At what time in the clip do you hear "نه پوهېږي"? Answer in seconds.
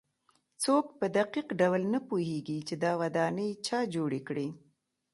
1.93-2.57